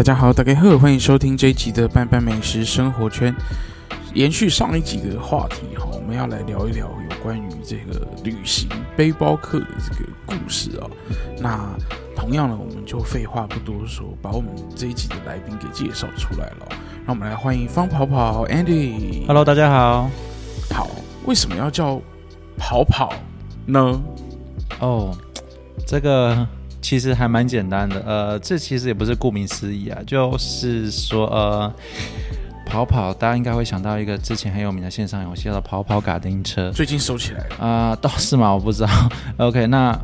[0.00, 3.36] 大家好，大家好，欢迎收听这一集的班班美食生活圈。
[4.14, 8.66] 延续上一集的话题哈，我们要来聊一聊有关于这个旅行
[8.96, 10.88] 背包客的这个故事啊。
[11.38, 11.68] 那
[12.16, 16.68] 同样呢，我们就废话不多说，把我们这一集的来宾给介绍出来了。
[17.04, 19.26] 让我们来欢迎方跑跑 Andy。
[19.26, 20.10] Hello，大家好。
[20.70, 20.88] 好，
[21.26, 22.00] 为什么要叫
[22.56, 23.12] 跑跑
[23.66, 24.00] 呢？
[24.78, 25.14] 哦，
[25.86, 26.48] 这个。
[26.82, 31.72] 其实还蛮简单的，呃，这其实也不是顾名思义啊，就是说，呃，
[32.64, 38.52] 跑跑，大家应该会想到一个之前很有名的线上游戏叫做跑跑卡丁车，最近收起来了啊，倒是嘛？
[38.52, 38.88] 我不知道。
[39.36, 39.96] OK，那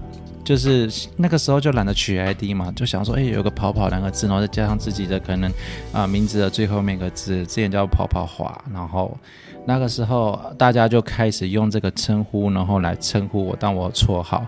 [0.45, 5.51] 就是那个时候就懒得取 ID 嘛，就想说，哎，有个跑跑两个字，然后再加上自己的可能
[5.93, 9.16] 啊、呃、名字的最后面一个字，之前叫跑跑华，然后
[9.65, 14.45] 那个时候大家就开始用这个称呼，然后来称呼我当我绰号，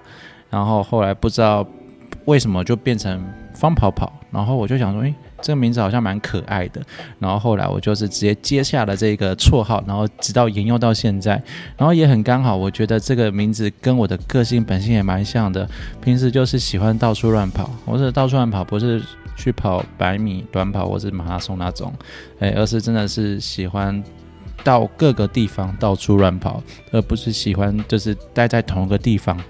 [0.50, 1.66] 然后后来不知道。
[2.28, 4.12] 为什么就变成方跑跑？
[4.30, 6.82] 然后我就想说，诶，这个名字好像蛮可爱的。
[7.18, 11.42] 然后后来我就是直接接下了这个绰号，然后直到沿用到现在。
[11.78, 15.66] 然后也很刚好，我觉得这个名字跟我的个性本性也蛮像的。
[16.02, 19.02] 平时就是喜欢到处乱跑，我是到处乱跑，不是
[19.34, 21.90] 去跑百米短跑或是马拉松那种，
[22.40, 24.04] 诶，而是真的是喜欢
[24.62, 26.62] 到各个地方到处乱跑，
[26.92, 29.40] 而不是喜欢就是待在同一个地方。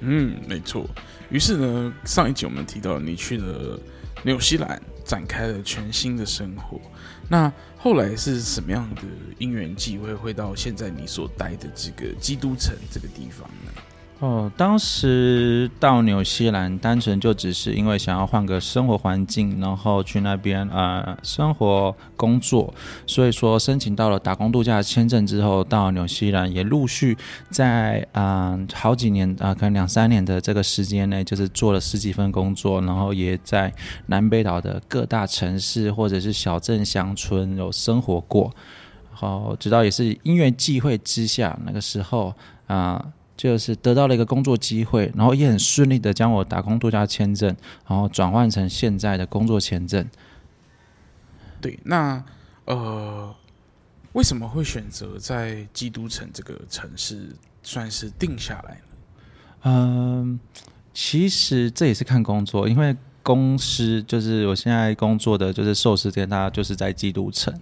[0.00, 0.84] 嗯，没错。
[1.28, 3.78] 于是呢，上一集我们提到你去了
[4.22, 6.80] 纽西兰，展开了全新的生活。
[7.28, 9.02] 那后来是什么样的
[9.38, 13.72] 因缘际会，会到现在你所待的这个基督城这个地方呢？
[14.18, 22.72] 哦，当时到纽西兰，单纯就只是因为想要换个生活环境，然后去那边、呃、生活工作，
[23.06, 27.14] 所以说申请到了打工度假签证之后，到纽西兰也陆续
[27.50, 33.70] 在嗯、好几年啊、可能两三年的这个时间内，就是做了十几份工作，然后也在
[34.06, 38.50] 南北岛的各大城市或者是小镇乡村有生活过，
[39.10, 42.32] 然后直到也是因缘际会之下，那个时候
[42.66, 43.12] 啊。
[43.36, 47.54] 就是得到了一个工作机会，然后也很顺利的将我打工度假签证，
[47.86, 50.08] 然后转换成现在的工作签证。
[51.60, 52.24] 对，那
[52.64, 53.34] 呃，
[54.12, 58.80] 为什么会选择在基督城这个城市算是定下来呢？
[59.64, 60.40] 嗯，
[60.94, 67.52] 其实这也是看工作，因为公司就是我现在工作的就是寿司店，它就是在基督城，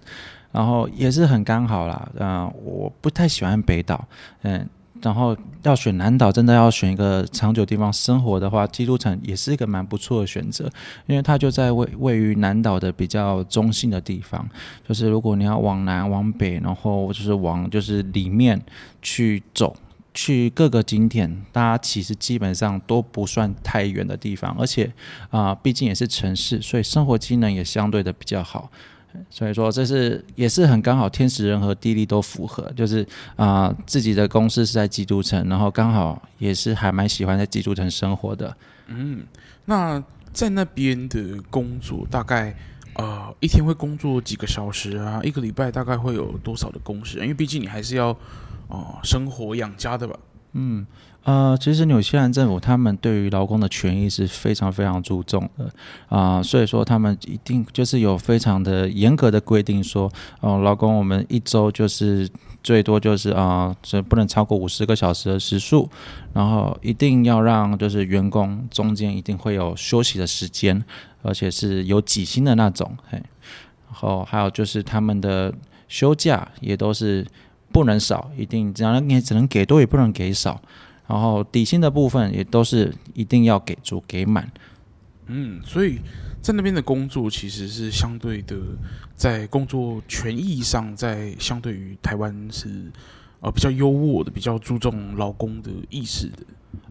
[0.53, 2.09] 然后也是很刚好啦。
[2.17, 4.07] 嗯，我不太喜欢北岛，
[4.43, 4.69] 嗯。
[5.03, 10.65] 然后要选南岛，真的要选一个长久地方生活的话，基督城也是一个蛮不错的选择，
[11.07, 14.49] 因为它就在位位于南岛的比较中心的地方。
[14.87, 18.63] 就是如果你要往南往北，然后就是往就是里面
[19.03, 19.77] 去走，
[20.15, 24.91] 去各个景点，大家其实基本上都不算太远的地方，而且
[25.31, 28.71] 啊、毕竟也是城市，所以生活机能也相对的比较好。
[29.31, 32.71] 所以说，这是也是很刚好，天时人和地利都符合。
[32.77, 33.03] 就是
[33.37, 38.57] 啊、呃，自己的公司是在基督城，然后刚好也是还蛮喜欢在基督城生活的。
[38.89, 39.25] 嗯，
[39.65, 40.03] 那
[40.33, 42.57] 在那边的工作，大概
[42.95, 45.21] 呃一天会工作几个小时啊？
[45.23, 47.19] 一个礼拜大概会有多少的工时？
[47.21, 48.19] 因为毕竟你还是要啊、
[48.69, 50.19] 呃、生活养家的吧？
[50.53, 50.87] 嗯。
[51.25, 55.65] 呃，其实纽西兰政府他们对于劳工的权益是非常非常注重的
[56.09, 62.29] 啊、呃，所以说他们一定就是有非常的严格的规定说，哦、劳工我们一周就是
[62.63, 65.89] 最多就是啊，这、不能超过五十个小时的时数，
[66.35, 70.85] 然后一定要让就是员工中间一定会有休息的时间，
[71.23, 73.17] 而且是有几薪的那种，嘿，
[73.89, 75.51] 然后还有就是他们的
[75.89, 77.27] 休假也都是
[77.73, 80.61] 不能少，一定只要你只能给多也不能给少。
[81.07, 84.51] 然后底薪的部分也都是一定要给足给满，
[85.27, 85.99] 嗯，所以
[86.41, 88.57] 在那边的工作其实是相对的，
[89.15, 92.91] 在工作权益上，在相对于台湾是
[93.41, 96.39] 呃比较优渥的，比较注重劳工的意识的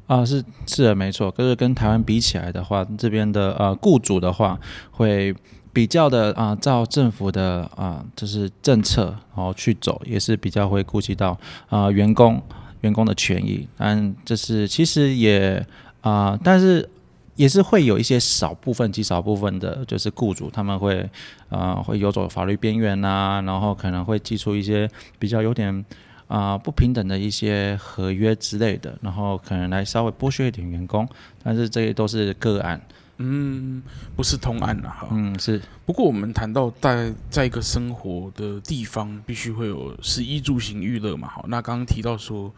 [0.06, 1.32] 啊，是是的，没错。
[1.32, 4.60] 可是跟台湾比起来的话，这边的呃雇主的话
[4.92, 5.36] 会
[5.72, 9.06] 比较的啊、呃，照政府的啊就是政策
[9.36, 11.32] 然后去走，也是比较会顾及到
[11.70, 12.40] 啊、呃、员工。
[12.84, 15.66] 员工的权益，但这是其实也
[16.02, 16.88] 啊、但是
[17.36, 21.10] 也是会有一些少部分极少部分的，就是雇主他们会
[21.50, 24.88] 啊、会游走法律边缘呐，然后可能会寄出一些
[25.18, 25.84] 比较有点
[26.28, 31.08] 啊、不平等的一些合约之类的，然后可能来稍微剥削一点员工，
[31.44, 32.82] 但是这些都是个案，
[33.18, 33.82] 嗯，
[34.16, 35.62] 不是通案了哈，嗯是。
[35.86, 42.54] 不过我们谈到在在一个生活的地方，必须会有食衣住行娱乐嘛，好，那刚刚提到说。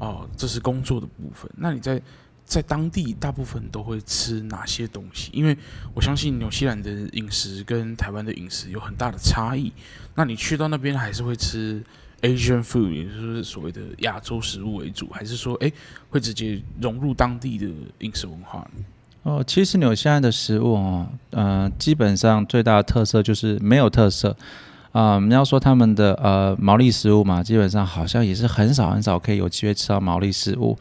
[0.00, 1.50] 哦，这是工作的部分。
[1.56, 2.00] 那你在
[2.44, 5.28] 在当地大部分都会吃哪些东西？
[5.32, 5.58] 因为
[5.92, 9.72] 我相信纽西兰的饮食跟台湾的饮食有很大的差异。
[10.14, 11.82] 那你去到那边还是会吃
[12.22, 15.72] Asian food，也就是所谓的亚洲食物为主，还是说，诶，
[16.10, 17.68] 会直接融入当地的
[17.98, 18.84] 饮食文化呢？
[19.28, 24.34] 哦，其实纽西兰的食物哦，嗯、呃，基本上最大的特色就是没有特色。
[24.90, 30.76] 啊、你要说他们的呃毛利食物嘛，基本上好像也是很少很少可以有机会吃到毛利食物。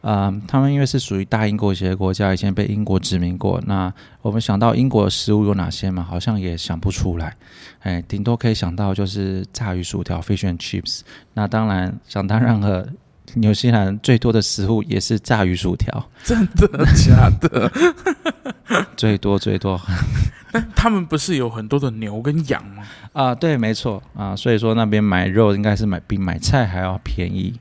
[0.00, 3.62] 啊、他们因为是属于大英国协的国家，以前被英国殖民过。
[3.66, 3.90] 那
[4.20, 6.02] 我们想到英国的食物有哪些嘛？
[6.02, 7.36] 好像也想不出来。
[7.82, 11.02] 哎，顶多可以想到就是炸鱼薯条 （fish and chips）。
[11.34, 12.84] 那当然，想当然了。
[13.34, 17.72] 纽西兰最多的食物也是炸鱼薯条，真的假的？
[18.96, 19.80] 最 多最多。
[20.50, 22.84] 但他们不是有很多的牛跟羊吗？
[23.14, 27.58] 啊，对，没错啊，所以说那边买肉应该是买比买菜还要便宜。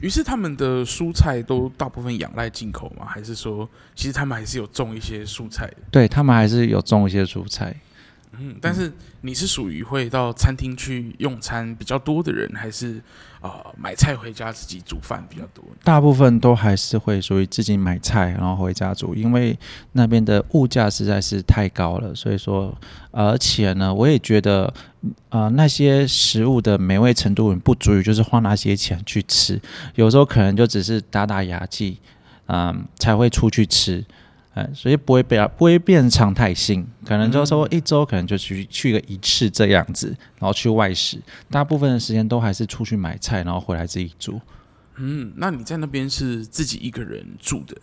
[0.00, 3.06] 于是他们的蔬菜都大部分仰赖进口吗？
[3.06, 5.72] 还是说其实他们还是有种一些蔬菜？
[5.90, 7.74] 对，他们还是有种一些蔬菜。
[8.36, 8.92] 嗯，但是
[9.22, 15.62] 你是属于会到餐厅去用餐比较多的人，还是啊、呃、买菜回家自己煮饭比较多？
[15.84, 19.54] 大部分都还是会属于自己买菜然后回家煮，因为
[19.92, 22.14] 那边的物价实在是太高了。
[22.14, 22.74] 所以说，
[23.10, 24.64] 而且呢，我也觉得
[25.28, 29.60] 啊、呃、那些食物的美味程度不足以就是花那些钱去吃，
[29.94, 31.98] 有时候可能就只是打打牙祭，
[32.46, 34.02] 嗯、才会出去吃。
[34.54, 40.08] 哎，所以不会变，不会变常态性，可能就是说一周可能就去去个一次这样子，
[40.38, 41.20] 然后去外食，
[41.50, 44.40] 大部分的时间都还是出去买菜，然后回来自己煮。
[44.96, 47.76] 嗯，那你在那边是自己一个人住的？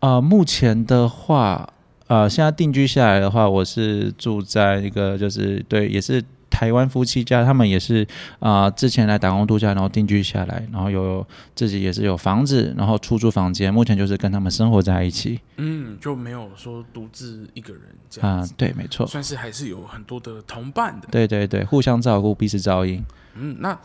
[0.00, 1.72] 呃，目前的话，
[2.08, 6.22] 呃，现在定居下来的话，我是住在一个就是对，也是。
[6.62, 8.06] 台湾夫妻家，他们也是
[8.38, 11.26] 啊、呃，之前来打工度假，然后定居下来，然后有
[11.56, 15.40] 自己也是有房子，然后出租房间，目前就是跟他们生活在一起。
[15.56, 21.08] 嗯，就没有说独自一个人这样啊，对，没错，算是还是有很多的同伴的。
[21.10, 23.04] 对对对，互相照顾，彼此照应。
[23.34, 23.76] 嗯，那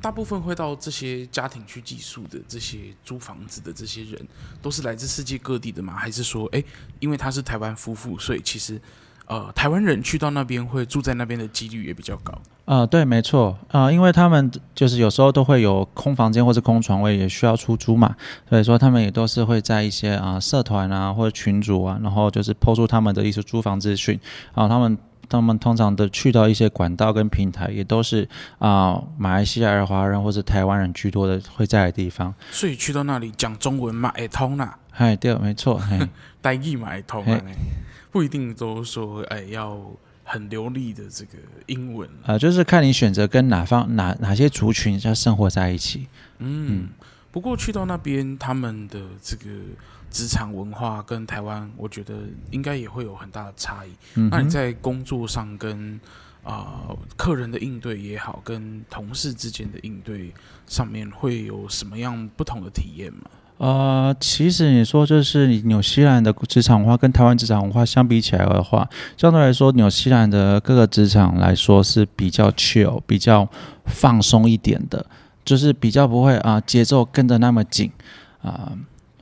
[0.00, 4.24] 大部分会到这些家庭去寄宿的这些租房子的这些人，
[4.62, 5.94] 都是来自世界各地的吗？
[5.96, 6.62] 还是说，哎，
[7.00, 8.80] 因为他是台湾夫妇，所以其实。
[9.26, 12.32] 呃，台湾人去到那边会住在那边的几率也比较高。
[12.66, 18.14] 啊、呃，对，没错，啊、呃，因为他们就是有时候都会有空房间或者空床位，也需要出租嘛，
[18.48, 24.18] 所以说他们也都是会在一些啊、呃、社团啊或者群组啊，然后就是 po 出他们的一些租房资讯，
[24.54, 24.98] 然后他们
[25.28, 28.28] 他们通常的去到一些管道跟平台，也都是
[28.58, 32.32] 啊、呃、马来西亚的华人或者台湾人居多的会在的地方。
[32.50, 34.78] 所以去到那里讲中文嘛，会通啦。
[34.92, 35.80] 哎，对，没错，
[36.42, 37.24] 台语嘛会通
[38.14, 39.76] 不一定都说哎，要
[40.22, 41.32] 很流利的这个
[41.66, 46.06] 英文啊、呃，就是看你选择跟哪方哪哪些族群要生活在一起。
[46.38, 46.88] 嗯，嗯，
[47.32, 49.44] 不过去到那边，他们的这个
[50.12, 52.14] 职场文化跟台湾，我觉得
[52.52, 53.90] 应该也会有很大的差异。
[54.14, 56.00] 嗯、那你在工作上跟
[56.44, 60.32] 啊、呃、客人的应对也好，跟同事之间的应对
[60.68, 63.22] 上面，会有什么样不同的体验吗？
[63.56, 73.48] 呃，其实你说就是纽西兰的职场文化跟台湾职场文化相比起来的话，相对来说，纽西兰的各个职场来说是比较 chill、比较
[73.86, 75.06] 放松一点的，
[75.44, 77.90] 就是比较不会啊节奏跟得那么紧
[78.42, 78.72] 啊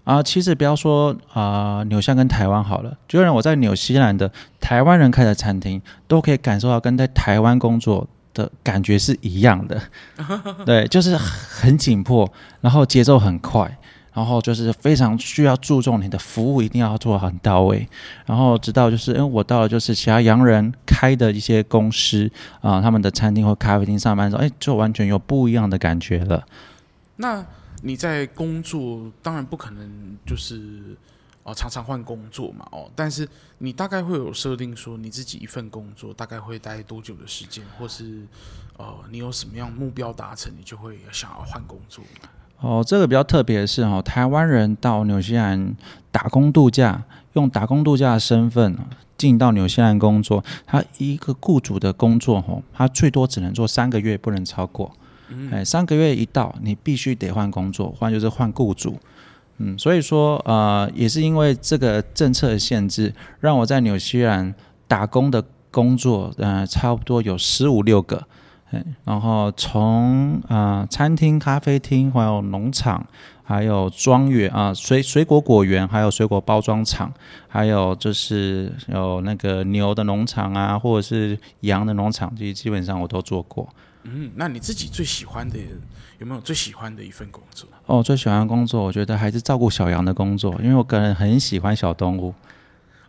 [0.05, 0.23] 啊。
[0.23, 9.79] 其实不要说啊，纽西兰跟台湾好了，就让我在纽西兰的台湾人开的餐厅，都可以感受到跟在台湾工作的感觉是一样的。
[10.65, 13.79] 对，就是很紧迫，然后节奏很快。
[14.13, 17.89] 然后就是非常需要注重你的服务，一定要做很到位。
[18.27, 26.47] 然后直到就是，因为我到了就是其他洋人开的一些公司啊、他们的餐厅或咖啡厅上班的时候，哎，就完全有不一样的感觉了。
[27.17, 27.45] 那
[27.83, 30.97] 你在工作，当然不可能就是
[31.43, 33.27] 哦常常换工作嘛，哦，但是
[33.59, 38.27] 你大概会有设定说你自己一份工作大概会待多久的时间，或是
[38.77, 42.05] 呃你有什么样目标达成，你就会想要换工作。
[42.63, 45.77] 哦，这个比较特别的是哦，台湾人到纽西兰
[46.11, 47.03] 打工度假，
[47.35, 48.79] 用打工度假的身份
[49.19, 54.93] 进到纽西兰工作，他一个雇主的工作哦，他最多只能做三个月，不能超过。
[55.29, 58.97] 嗯，哎，三个月一到，你必须得换工作，换就是换雇主。
[59.59, 64.55] 嗯，所以说呃，也是因为这个政策的限制，让我在纽西兰
[64.87, 68.27] 打工的工作，呃，差不多有十五六个。
[69.05, 73.07] 然后从啊、呃、餐厅、咖啡厅，还有农场，
[73.43, 77.13] 还有庄园啊水水果果园，还有水果包装厂，
[77.49, 83.69] 还有就是有那个牛的农场啊，或者是羊的农场，这些基本上我都做过。
[84.05, 85.59] 嗯，那你自己最喜欢的
[86.19, 87.69] 有没有最喜欢的一份工作？
[87.87, 92.35] 哦，最喜欢的工作，我觉得还是照顾小羊的工作，因为我个人很喜欢小动物。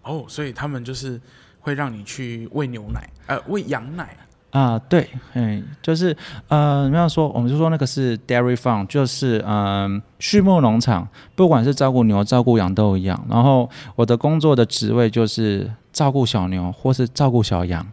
[0.01, 1.19] 哦，所以他们就是
[1.59, 4.17] 会让你去喂牛奶，呃，喂羊奶。
[4.53, 6.15] 啊，对，嗯，就是，
[6.47, 13.19] 呃，没有说，我们就说那个是 dairy farm，就是，嗯，畜牧农场，不管是照顾牛、照顾羊都一样。
[13.27, 17.83] 然后我的工作的职位就是照顾小牛或是照顾小羊，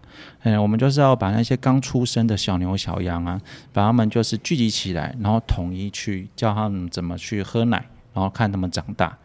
[0.43, 3.40] 嗯，我们就是要把那些刚出生的小牛、小羊啊，
[3.73, 7.79] 把它们就是聚集起来，然后统一去教他们怎么去喝奶，
[8.12, 9.17] 然后看他们长大。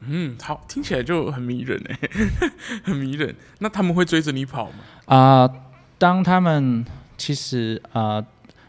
[0.00, 1.98] 嗯，好，听起来就很迷人哎，
[2.82, 3.32] 很迷人。
[3.60, 4.78] 那他们会追着你跑吗？
[5.06, 5.54] 啊、呃。
[5.98, 6.84] 当他们
[7.16, 8.24] 其实啊、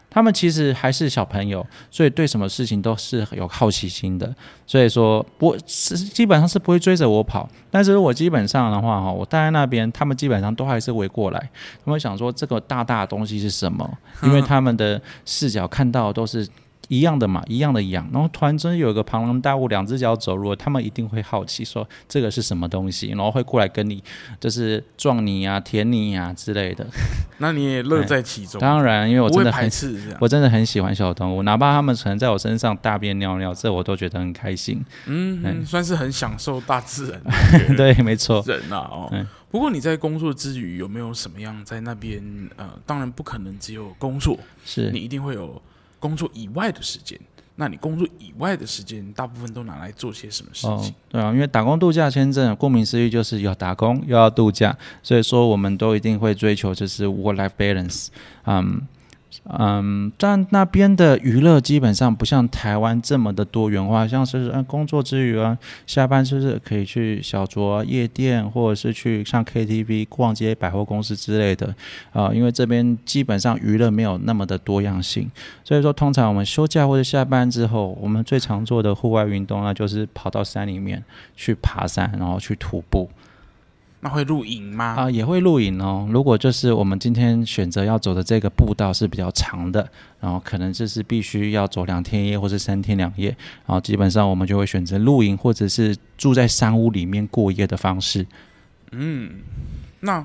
[0.08, 4.34] 他们其实还是小朋友，所以对什么事情都是有好奇心的。
[4.66, 7.48] 所以说，我是基本上是不会追着我跑。
[7.70, 11.50] 但是我基本上的话哈，我待在那边，他们基本上都还是围过来。
[11.84, 13.98] 他们想说这个大大的东西是什么？
[14.22, 16.48] 因为他们的视角看到都是。
[16.88, 24.02] 一样的嘛，一样的羊，然后突然间有一个庞然大物，两只脚走路，他们一定会好奇说这个是什么东西，然后会过来跟你
[24.38, 26.86] 就是撞你啊、舔你啊之类的。
[27.38, 28.60] 那你也乐在其中？
[28.60, 29.70] 当然，因为我真的很
[30.20, 34.84] 我真的很喜欢小动物，哪怕他们可能在我身上大便尿尿，这我都觉得很开心。
[35.06, 37.20] 嗯，嗯，算是很享受大自然。
[37.76, 38.42] 对，没错。
[38.46, 39.08] 人啊，哦。
[39.12, 39.26] 嗯。
[39.50, 42.22] 不过你在工作之余有没有什么样在那边？
[42.56, 45.60] 呃，当然不可能只有工作，是你一定会有。
[45.98, 47.18] 工作以外的时间，
[47.56, 50.70] 那你工作以外的时间，大部分都拿来做些什么事情？
[50.70, 58.08] 哦，对啊，因为打工度假签证，顾名思义就是要打工又要度假，所以说我们都一定会追求就是 work-life balance，
[58.44, 58.86] 嗯。
[59.48, 71.72] 嗯，但那边的娱乐基本上不像台湾这么的多元化，像是嗯工作之余啊，下班是不是可以去小酌夜店，或者是去上 KTV、逛街、百货公司之类的
[72.12, 72.32] 啊？
[72.34, 75.30] 因为这边基本上娱乐没有那么的多样性，
[75.62, 81.04] 所以说通常我们休假或者下班之后，我们最常做的户外运动那就是跑到山里面
[81.36, 83.08] 去爬山，然后去徒步。
[84.06, 84.94] 那会露营吗？
[84.96, 86.08] 啊，也会露营哦。
[86.12, 93.30] 如果就是我们今天选择要走的这个步道是比较长的，然后可能就是必须要走两天一夜或是三天两夜，
[93.66, 98.24] 然后基本上我们就会选择露营或者是住在山屋里面过夜的方式。
[98.92, 99.40] 嗯，
[99.98, 100.24] 那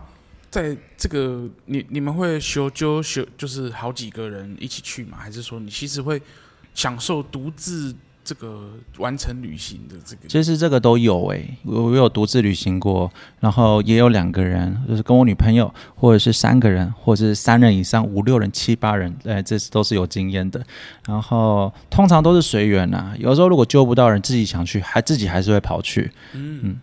[0.51, 5.17] 在这个你你们会修就修就是好几个人一起去吗？
[5.19, 6.21] 还是说你其实会
[6.75, 7.95] 享受独自？
[8.23, 20.63] 这个完成旅行的这个，其实这个都有诶、欸，我我有独自旅行过，然后也有两个人，就是跟我女朋友，或者是三个人，或者是三人以上，五六人、七八人，哎，这是都是有经验的。
[21.07, 26.11] 然后通常都是随缘呐，有时候如果揪不到人，自己想去，还自己还是会跑去。
[26.33, 26.79] 嗯嗯，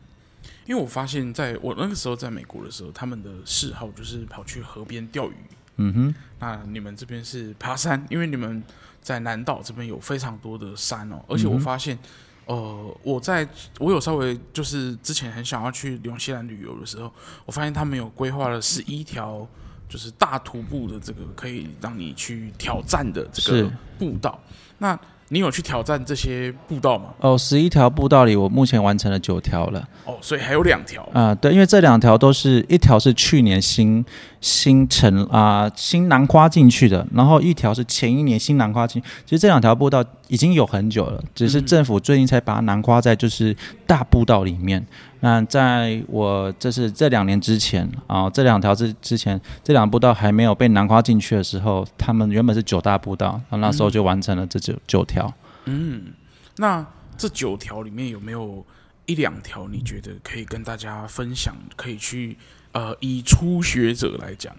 [0.66, 5.35] 因为我发现在我那个时候在美国的时候，他们的嗜好就是跑去河边钓鱼。
[5.76, 8.62] 嗯哼，那你们这边是爬山，因为你们。
[9.08, 11.98] 在南岛这边有非常多的山哦，而且我发现，
[12.46, 13.48] 嗯、呃，我在
[13.78, 17.10] 我有稍微就是之前很想要去纽西兰旅游的时候，
[17.46, 19.48] 我发现他们有规划了十一条
[19.88, 24.38] 就是大徒步的这个可以让你去挑战的这个步道。
[24.76, 24.98] 那
[25.30, 27.14] 你有去挑战这些步道吗？
[27.20, 29.88] 哦，十一条步道里，我目前完成了九条了。
[30.04, 31.34] 哦，所以还有两条啊、呃？
[31.36, 34.04] 对，因为这两条都是一条是去年新
[34.40, 39.02] 新城啊、新南瓜进去的，然后一条是前一年新南瓜进。
[39.25, 44.87] 其实这两条步道已经有很久了，只是政府最近才把它南瓜在就是大步道里面。
[45.21, 55.33] 那在我这是这两年之前啊、这两条之之前这两步道还没有被南瓜进去的时候，他们原本是九大步道，那那时候就完成了这九九条。
[55.64, 56.12] 嗯，
[56.57, 58.64] 那这九条里面有没有
[59.07, 61.52] 一两条你觉得可以跟大家分享？
[61.75, 62.37] 可以去
[62.78, 64.54] 呃，以初学者来讲，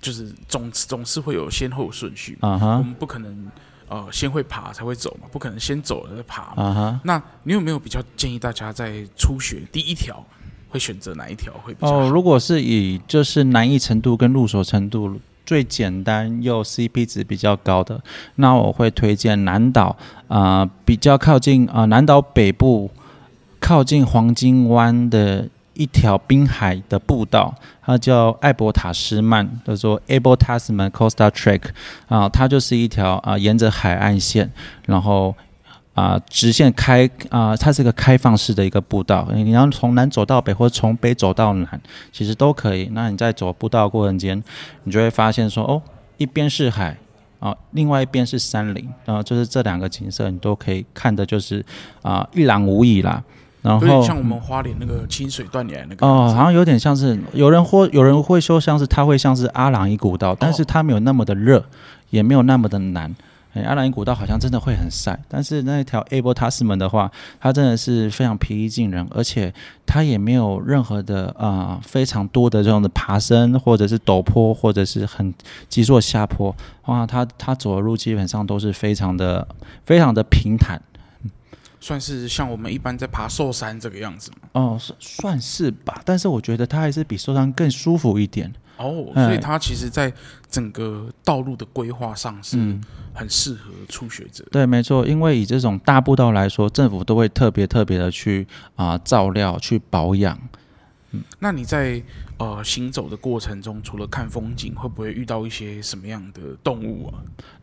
[0.00, 2.58] 就是总总是会有先后顺序嘛。
[2.58, 2.78] Uh-huh.
[2.78, 3.46] 我们不可能
[3.88, 6.56] 呃先会爬才会走嘛，不可能先走了再爬嘛。
[6.56, 7.00] Uh-huh.
[7.04, 10.24] 那你有没有比较建议大家在初学第一条
[10.70, 11.98] 会选择哪一条会比较好？
[11.98, 15.20] 哦，如果是以就是难易程度跟入手程度。
[15.44, 18.00] 最简单又 CP 值比较高的，
[18.36, 19.88] 那我会推荐南岛
[20.28, 22.88] 啊、呃，比较靠近啊、呃、南岛北部，
[23.58, 31.62] 靠近黄金湾的一条滨海的步道，它叫艾伯塔斯曼，叫做 Able Tasman Coastal Track
[32.08, 34.50] 啊、它就是一条啊、沿着海岸线，
[34.86, 35.34] 然后。
[35.94, 42.88] 啊、直线开啊、它是一个开放式的一个步道，你要从南走到北，或者从北走到南，其实都可以。
[42.94, 44.42] 那你在走步道过程间，
[44.84, 45.82] 你就会发现说，哦，
[46.16, 46.96] 一边是海
[47.40, 51.62] 啊、另外一边是山林，然后就是这两个景色，你都可以看的，就是
[52.00, 53.22] 啊、一览无遗啦。
[53.62, 61.64] 然后像我们花莲那个清水断崖那个哦，好像有点像是有人或有人会说像是它会像是阿朗伊古道，但是它没有那么的热，
[62.10, 63.14] 也没有那么的难。
[63.54, 69.52] 哎，阿朗壹古道好像真的会很晒，但是那一条 Abel Tasman 的话，它真的是非常平易近人，而且
[69.84, 75.34] 它也没有任何的啊、呃、非常多的这种的爬升，或者是陡坡，或者是很
[75.68, 76.56] 急速的下坡。
[76.86, 79.46] 哇，它它走的路基本上都是非常的
[79.84, 80.80] 非常的平坦，
[81.82, 84.48] 算是像我们一般在爬寿山这个样子吗？
[84.52, 88.50] 哦，算算是吧，但是我觉得它还是比寿山更舒服一点。
[88.76, 90.12] 哦，所以它其实，在
[90.48, 92.56] 整个道路的规划上是
[93.12, 94.44] 很适合初学者。
[94.52, 98.46] 对，没错，因为以这种大步道来说，政府都会特别特别的去
[98.76, 100.38] 啊、呃、照料、去保养。
[101.10, 102.02] 嗯，那你在
[102.38, 107.22] 呃行走的过程中，除了看风景，会不会遇到一些什么样的动物啊？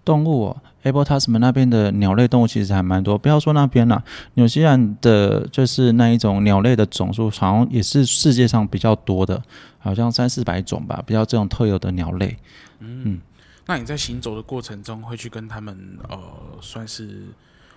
[0.10, 3.16] 动物哦，Abel Tasman 那边的鸟类动物其实还蛮多。
[3.16, 9.40] 不要说那边啦，纽西兰的就是那一种鸟类的种数，好像也是世界上比较多的，
[9.78, 12.36] 好像三四百种吧，比较这种特有的鸟类。
[12.80, 13.22] 嗯，嗯，
[13.68, 15.78] 那你在行走的过程中，会去跟他们
[16.10, 16.18] 呃，
[16.60, 17.28] 算是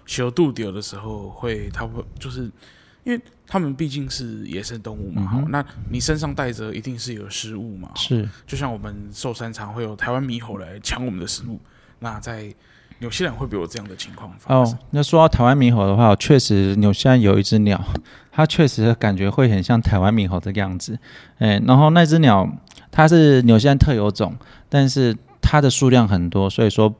[0.07, 2.51] 修度丢的时候，会他会就是。
[3.05, 11.59] 因为他们毕竟是野生动物嘛，好、嗯，那你身上带着一定是有食物嘛，是，就像我们寿山常会有台湾猕猴来抢我们的食物，
[12.03, 12.53] 那在
[12.99, 14.75] 纽西兰会不会有这样的情况发生？
[14.75, 17.83] 哦，那说到台湾猕猴的话，确实纽西兰有一只鸟，
[18.31, 20.99] 它确实感觉会很像台湾猕猴的样子，
[21.39, 22.47] 哎，然后那只鸟
[22.91, 24.37] 它是纽西兰特有种，
[24.69, 26.95] 但是它的数量很多，所以说。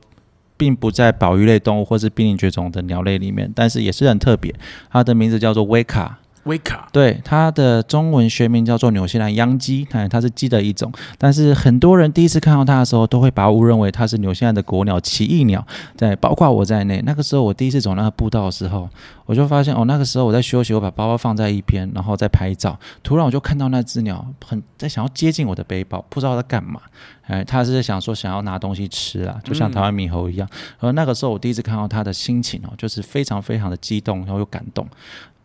[0.55, 4.53] 并不在保育类动物或是濒临绝种的鸟类里面，但是也是很特别。
[4.91, 6.19] 它的名字叫做威卡。
[6.43, 10.91] 威卡，对，它的中文学名叫做纽西兰秧鸡，哎，它是鸡的一种。
[11.17, 15.65] 但是很多人第一次看到它的时候，都会把它误认为它是纽西兰的国鸟奇异鸟。
[15.95, 18.89] 在包括我在内，那个时候我第一次走那个步道的时候，
[19.25, 22.77] 我就发现哦，那个时候我在休息，我把包包放在一边，然后在拍照。
[23.01, 26.81] 突然我就看到那只鸟很在想要接近我的背包，不知道在干嘛。
[27.21, 30.49] 哎，它是想说想要拿东西吃啊，就像台湾猕猴一样。
[30.79, 34.85] 而那个时候我第一次看到它的心情哦，就是非常非常的激动，然后又感动，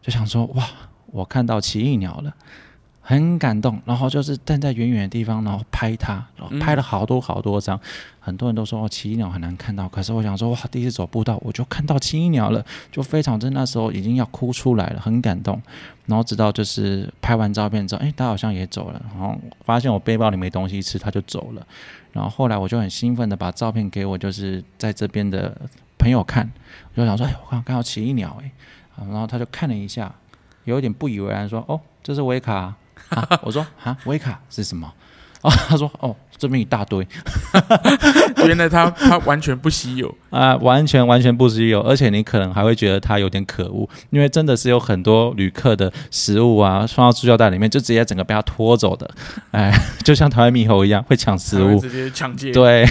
[0.03, 0.65] 就想说哇。
[1.13, 2.33] 我看到奇异鸟了，
[3.01, 7.77] 很感动，然后就是站在远远的地方，然后拍它，然后拍了好多好多张。
[7.77, 7.81] 嗯、
[8.21, 13.51] 很多人都说哦，奇异鸟很难看到，可是我想说哇，第一次走步道我就看到奇异鸟了，就非常真。
[13.55, 15.61] 那时候已经要哭出来了，很感动。
[16.05, 21.67] 然后直到就是拍完照片之后，哎，它好像也走了，然后发现我背包里没东西吃，它就走了。
[22.13, 25.57] 然后后来我就很兴奋的把照片给我就是在这边的
[25.97, 26.51] 朋友看，
[26.95, 28.51] 我就想说，哎，我刚看到奇异鸟，哎，
[28.97, 30.15] 然后他就看了一下。
[30.69, 32.77] 有点不以为然，说：“哦，这是威卡啊。
[33.11, 34.93] 啊”我说：“啊，威卡是什么？”
[35.41, 37.07] 哦， 他说：“哦，这边一大堆。
[38.45, 49.09] ”原来他他完全不稀有啊，完全完全不稀有，而且你可能还会觉得他有点可恶，因为真的是有很多旅客的食物啊，放到塑胶袋里面，就直接整个被他拖走的。
[49.53, 52.51] 哎，就像台湾猕猴一样，会抢食物，直接抢劫。
[52.51, 52.85] 对，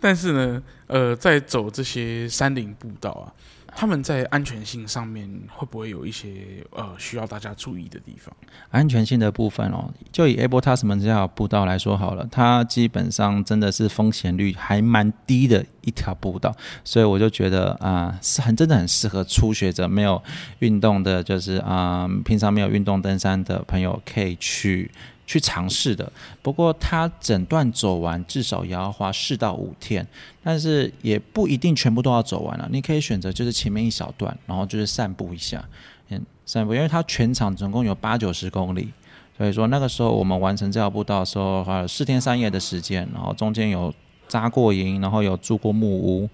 [0.00, 3.28] 但是呢，呃，在走这些山林步道啊。
[3.76, 8.34] 他们在安全性上面会不会有一些呃需要大家注意的地方？
[8.70, 20.22] 安全性的部分哦，就以 Able Tasman 这条步道来说好了，它基本上真的是风险率还蛮低的一条步道，所以我就觉得啊、是很真的很适合初学者，没有
[20.60, 24.90] 运动的，就是啊、平常没有运动登山的朋友可以去。
[25.26, 30.06] 去尝试的，不过它整段走完至少也要花四到五天，
[30.42, 32.68] 但是也不一定全部都要走完了。
[32.70, 35.64] 你可以选择就是前面一小段，然后就是散步一下，
[36.08, 38.88] 嗯，散步，因为它全长总共有八九十公里，
[39.36, 43.92] 所以说那个时候我们完成这条步道的时候花了四天三夜的时间，然后中间有
[44.28, 46.28] 扎过营，然后有住过木屋，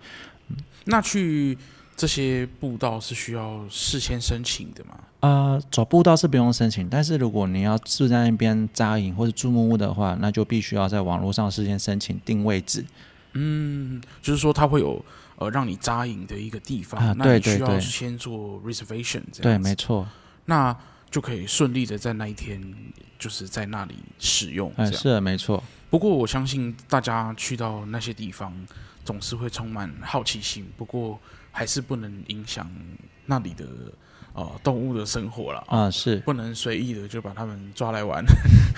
[0.85, 1.57] 那去。
[1.96, 4.98] 这些步道是需要事先申请的吗？
[5.20, 12.85] 呃，走步道是不用申请，但是如果你要住在那边扎营或者住木屋的话，那就必须要在网络上事先申请定位置。
[13.33, 15.04] 嗯，就是说它会有
[15.37, 19.42] 呃让你扎营的一个地方，啊、那你需要先做 reservation 这样。
[19.42, 20.06] 对，没错，
[20.46, 20.76] 那
[21.11, 22.61] 就可以顺利的在那一天
[23.18, 24.72] 就是在那里使用。
[24.76, 25.62] 哎，是没错。
[25.90, 28.54] 不过我相信大家去到那些地方
[29.04, 30.66] 总是会充满好奇心。
[30.76, 31.18] 不过。
[31.52, 32.70] 还是不能影响
[33.26, 33.66] 那里的
[34.33, 38.25] 呃动物的生活了啊，是不能随意的就把它们抓来玩，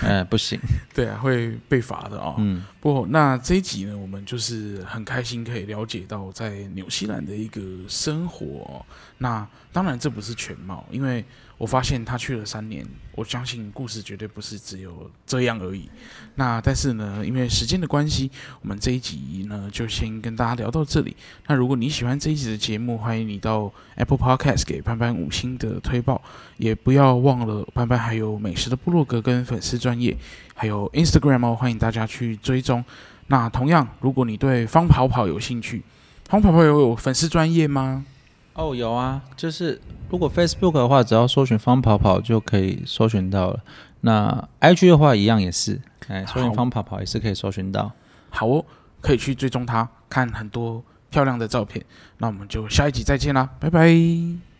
[0.01, 0.59] 哎，不行，
[0.93, 2.35] 对啊，会被罚的啊。
[2.37, 8.85] 嗯，不过那这一集呢，我们就是很开心可以了解到在纽西兰的一个生活。
[9.17, 11.23] 那当然这不是全貌，因为
[11.57, 12.85] 我发现他去了三年，
[13.15, 15.89] 我相信故事绝对不是只有这样而已。
[16.35, 18.29] 那但是呢，因为时间的关系，
[18.61, 21.15] 我们这一集呢就先跟大家聊到这里。
[21.47, 26.21] 那如果你喜欢这一集的节目，欢迎你到 Apple Podcast 给潘潘五星的推报，
[26.57, 30.17] 也不要忘了潘潘还有美食的部落格跟粉丝专业，
[30.55, 32.83] 还有 Instagram 哦，欢迎大家去追踪。
[33.27, 35.81] 那同样，如果你对方跑跑有兴趣，
[36.27, 38.05] 方跑跑有粉丝专业吗？
[38.53, 43.59] 哦，有啊，就是如果 Facebook 的话，只要搜寻方跑跑就可以搜寻到了。
[44.01, 47.91] 那 IG 的话，一样也是，哎，搜寻方跑跑也是可以搜寻到。
[48.29, 48.63] 好哦，
[49.01, 51.83] 可以去追踪他，看很多漂亮的照片。
[52.19, 54.52] 那我们就下一集再见啦，拜拜。